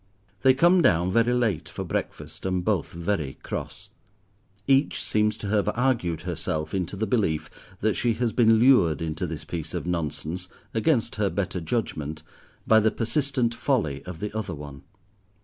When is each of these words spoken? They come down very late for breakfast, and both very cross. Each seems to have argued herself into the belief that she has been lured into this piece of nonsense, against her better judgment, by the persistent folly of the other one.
They 0.41 0.55
come 0.55 0.81
down 0.81 1.11
very 1.11 1.31
late 1.31 1.69
for 1.69 1.83
breakfast, 1.83 2.43
and 2.43 2.65
both 2.65 2.91
very 2.91 3.35
cross. 3.43 3.89
Each 4.65 4.99
seems 5.03 5.37
to 5.37 5.47
have 5.49 5.69
argued 5.75 6.21
herself 6.21 6.73
into 6.73 6.95
the 6.95 7.05
belief 7.05 7.51
that 7.81 7.93
she 7.93 8.13
has 8.13 8.33
been 8.33 8.55
lured 8.55 8.99
into 8.99 9.27
this 9.27 9.43
piece 9.45 9.75
of 9.75 9.85
nonsense, 9.85 10.47
against 10.73 11.17
her 11.17 11.29
better 11.29 11.61
judgment, 11.61 12.23
by 12.65 12.79
the 12.79 12.89
persistent 12.89 13.53
folly 13.53 14.01
of 14.05 14.21
the 14.21 14.35
other 14.35 14.55
one. 14.55 14.81